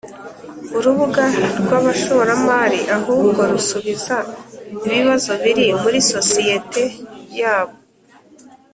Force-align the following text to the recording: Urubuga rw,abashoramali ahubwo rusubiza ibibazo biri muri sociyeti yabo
Urubuga 0.77 1.23
rw,abashoramali 1.61 2.79
ahubwo 2.97 3.41
rusubiza 3.51 4.15
ibibazo 4.87 5.31
biri 5.43 5.65
muri 5.81 5.99
sociyeti 6.11 6.83
yabo 7.39 7.75